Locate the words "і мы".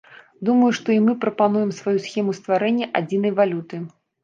0.95-1.13